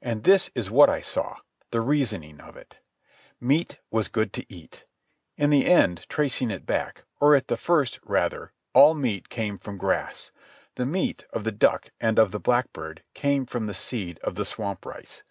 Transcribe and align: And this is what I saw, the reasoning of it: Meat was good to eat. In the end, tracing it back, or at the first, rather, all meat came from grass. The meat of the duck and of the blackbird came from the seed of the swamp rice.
And 0.00 0.24
this 0.24 0.50
is 0.56 0.72
what 0.72 0.90
I 0.90 1.00
saw, 1.00 1.36
the 1.70 1.80
reasoning 1.80 2.40
of 2.40 2.56
it: 2.56 2.78
Meat 3.40 3.78
was 3.92 4.08
good 4.08 4.32
to 4.32 4.52
eat. 4.52 4.86
In 5.36 5.50
the 5.50 5.66
end, 5.66 6.04
tracing 6.08 6.50
it 6.50 6.66
back, 6.66 7.04
or 7.20 7.36
at 7.36 7.46
the 7.46 7.56
first, 7.56 8.00
rather, 8.04 8.52
all 8.74 8.94
meat 8.94 9.28
came 9.28 9.58
from 9.58 9.78
grass. 9.78 10.32
The 10.74 10.84
meat 10.84 11.26
of 11.32 11.44
the 11.44 11.52
duck 11.52 11.90
and 12.00 12.18
of 12.18 12.32
the 12.32 12.40
blackbird 12.40 13.04
came 13.14 13.46
from 13.46 13.66
the 13.66 13.72
seed 13.72 14.18
of 14.24 14.34
the 14.34 14.44
swamp 14.44 14.84
rice. 14.84 15.22